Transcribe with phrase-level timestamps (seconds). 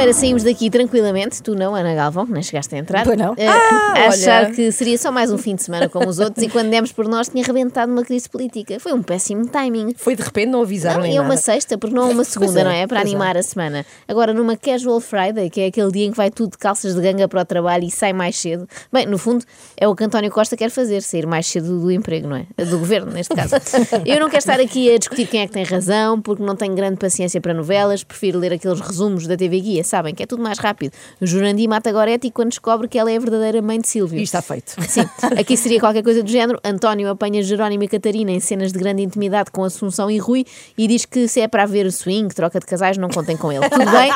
[0.00, 3.04] Segunda-feira saímos daqui tranquilamente, tu não, Ana Galvão, que nem chegaste a entrar.
[3.04, 3.34] Pois não.
[3.36, 4.54] Eh, Ah, achar olha.
[4.54, 7.06] que seria só mais um fim de semana como os outros e quando demos por
[7.06, 8.80] nós tinha rebentado uma crise política.
[8.80, 9.92] Foi um péssimo timing.
[9.98, 11.40] Foi de repente, não avisaram Não, nem e é uma nada.
[11.42, 12.86] sexta, porque não é uma segunda, é, não é?
[12.86, 13.02] Para é.
[13.02, 13.84] animar a semana.
[14.08, 17.00] Agora, numa Casual Friday, que é aquele dia em que vai tudo de calças de
[17.02, 18.66] ganga para o trabalho e sai mais cedo.
[18.90, 19.44] Bem, no fundo,
[19.76, 22.64] é o que António Costa quer fazer, sair mais cedo do emprego, não é?
[22.64, 23.56] Do governo, neste caso.
[24.06, 26.74] Eu não quero estar aqui a discutir quem é que tem razão, porque não tenho
[26.74, 30.14] grande paciência para novelas, prefiro ler aqueles resumos da TV Guia, sabem?
[30.14, 30.92] Que é tudo mais rápido.
[31.20, 34.18] O Jurandi mata Goretti quando descobre que ela é a verdadeira mãe de Silvio.
[34.18, 34.74] E está feito.
[34.88, 35.02] Sim,
[35.38, 36.58] aqui seria qualquer coisa do género.
[36.64, 40.46] António apanha Jerónimo e Catarina em cenas de grande intimidade com Assunção e Rui
[40.78, 43.52] e diz que se é para haver o swing, troca de casais, não contem com
[43.52, 43.68] ele.
[43.68, 44.12] Tudo bem?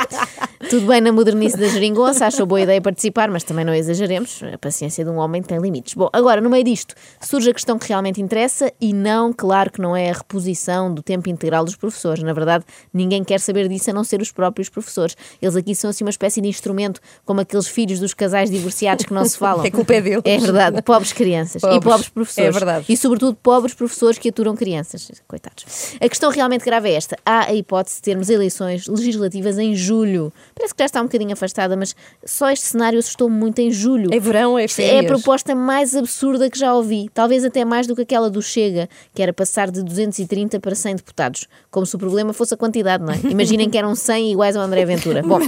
[0.70, 4.40] Tudo bem na modernice da geringonça, achou boa ideia participar, mas também não exageremos.
[4.52, 5.94] A paciência de um homem tem limites.
[5.94, 9.80] Bom, agora, no meio disto, surge a questão que realmente interessa e não, claro que
[9.80, 12.22] não é a reposição do tempo integral dos professores.
[12.22, 15.16] Na verdade, ninguém quer saber disso a não ser os próprios professores.
[15.40, 19.12] Eles aqui são assim uma espécie de instrumento, como aqueles filhos dos casais divorciados que
[19.12, 19.64] não se falam.
[19.64, 20.22] É culpa é deles.
[20.24, 21.82] É verdade, pobres crianças e Pobres.
[21.82, 22.48] pobres professores.
[22.48, 22.84] É verdade.
[22.88, 25.10] E sobretudo pobres professores que aturam crianças.
[25.26, 25.64] Coitados.
[26.00, 27.16] A questão realmente grave é esta.
[27.24, 30.32] Há a hipótese de termos eleições legislativas em julho.
[30.54, 34.10] Parece que já está um bocadinho afastada, mas só este cenário assustou-me muito em julho.
[34.14, 35.06] É verão, é Isto É a férias.
[35.12, 39.22] proposta mais absurda que já ouvi, talvez até mais do que aquela do Chega, que
[39.22, 43.12] era passar de 230 para 100 deputados, como se o problema fosse a quantidade, não
[43.12, 43.18] é?
[43.28, 45.22] Imaginem que eram 100 iguais ao André Ventura.
[45.22, 45.40] Bom,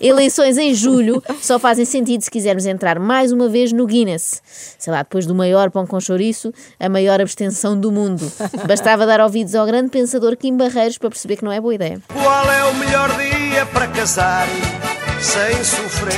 [0.00, 4.42] eleições em julho só fazem sentido se quisermos entrar mais uma vez no Guinness.
[4.78, 8.30] Sei lá, depois do maior pão com chouriço, a maior abstenção do mundo.
[8.66, 12.00] Bastava dar ouvidos ao grande pensador Kim Barreiros para perceber que não é boa ideia.
[12.12, 14.37] Qual é o melhor dia para casar
[15.20, 16.14] sem sofrer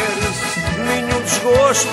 [0.86, 1.88] nenhum desgosto?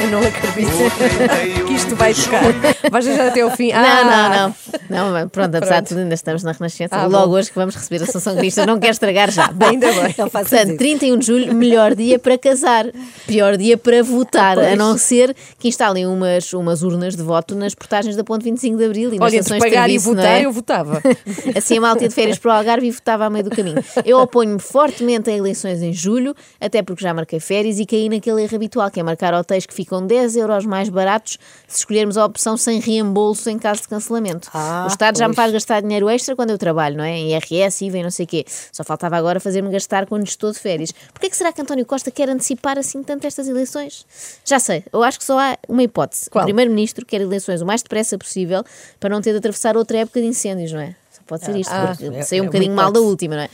[0.00, 2.42] Eu não acredito No 31 que isto vai tocar.
[2.90, 3.72] Vais deixar até ao fim.
[3.72, 4.28] Ah, não, não.
[4.48, 4.54] Não,
[4.88, 6.94] mas pronto, apesar de tudo, ainda estamos na Renascença.
[6.96, 7.32] Ah, Logo bom.
[7.34, 9.48] hoje que vamos receber a Assunção Cristo, não quero estragar já.
[9.48, 10.14] Bom, Ainda bem.
[10.18, 10.78] Não faças Portanto, isso.
[10.78, 12.86] 31 de julho, melhor dia para casar,
[13.26, 14.78] pior dia para votar, a Pois.
[14.78, 18.84] não ser que instalem umas, umas urnas de voto nas portagens da Ponte 25 de
[18.84, 20.44] Abril e nas Olha, estações de pagar e serviço, não votar, é?
[20.46, 21.02] eu votava.
[21.56, 23.82] Assim a malta de férias para o Algarve e votava a meio do caminho.
[24.04, 28.42] Eu oponho-me fortemente a eleições em julho, até porque já marquei férias e caí naquele
[28.42, 32.24] erro habitual, que é marcar hotéis que ficam 10 euros mais baratos se escolhermos a
[32.24, 34.48] opção sem reembolso em caso de cancelamento.
[34.54, 35.44] Ah, o Estado já me pois.
[35.44, 37.10] faz gastar dinheiro extra quando eu trabalho, não é?
[37.16, 38.44] Em IRS, IVA e não sei o quê.
[38.72, 40.92] Só faltava agora fazer-me gastar quando estou de férias.
[41.12, 44.06] Porquê que será que António Costa quer antecipar assim tanto estas eleições?
[44.44, 46.28] Já sei, eu acho que só há uma hipótese.
[46.30, 46.42] Qual?
[46.42, 48.64] O Primeiro-Ministro quer eleições o mais depressa possível
[49.00, 50.94] para não ter de atravessar outra época de incêndios, não é?
[51.10, 53.42] Só pode ser isto, Ah, porque é- saiu um é bocadinho mal da última, não
[53.42, 53.48] é?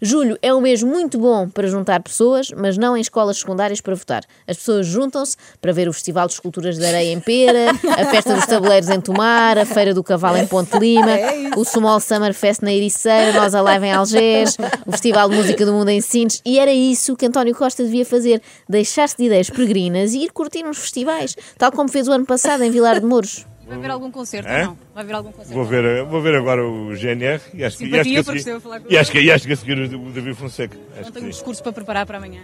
[0.00, 3.94] Julho é um mês muito bom para juntar pessoas, mas não em escolas secundárias para
[3.94, 4.22] votar.
[4.46, 8.34] As pessoas juntam-se para ver o Festival de Esculturas de Areia em Pera, a Festa
[8.34, 11.16] dos Tabuleiros em Tomar, a Feira do Cavalo em Ponte Lima,
[11.56, 15.72] o Small Summer Fest na Ericeira, Nós Alive em Algés, o Festival de Música do
[15.72, 20.12] Mundo em Sintes, e era isso que António Costa devia fazer, deixar-se de ideias peregrinas
[20.12, 23.46] e ir curtir uns festivais, tal como fez o ano passado em Vilar de Mouros.
[23.66, 24.60] Vai haver algum concerto É?
[24.60, 24.78] ou não?
[24.94, 25.54] Vai haver algum concerto?
[25.54, 28.96] Vou ver, vou ver agora o GNR e acho, que- e acho que seguir, e
[28.98, 30.76] acho que, e acho que a seguir o David Fonseca.
[31.02, 32.42] Não tenho um discurso para preparar para amanhã.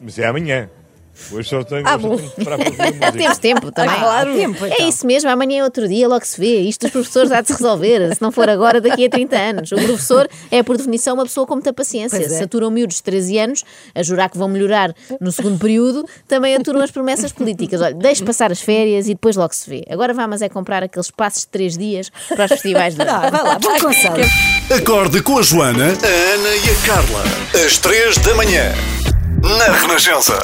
[0.00, 0.68] Mas é amanhã.
[1.30, 2.16] Hoje só tenho, Ah, hoje bom.
[2.16, 3.12] tenho para música.
[3.12, 3.94] Temos tempo também.
[3.94, 4.34] Ah, claro.
[4.34, 4.88] Tempo, É então.
[4.88, 6.60] isso mesmo, amanhã é outro dia, logo se vê.
[6.60, 8.14] Isto dos professores há de se resolver.
[8.14, 9.72] Se não for agora, daqui a 30 anos.
[9.72, 12.18] O professor é, por definição, uma pessoa com muita paciência.
[12.18, 12.38] Pois é.
[12.38, 13.64] Se aturam miúdos de 13 anos
[13.94, 17.80] a jurar que vão melhorar no segundo período, também aturam as promessas políticas.
[17.80, 19.84] Olha, deixe passar as férias e depois logo se vê.
[19.90, 23.28] Agora vá, mas é comprar aqueles passos de 3 dias para os festivais de Ah,
[23.30, 24.24] vai lá, bom conselho.
[24.74, 27.22] Acorde com a Joana, a Ana e a Carla.
[27.66, 28.72] Às três da manhã.
[29.42, 30.38] Na Renascença.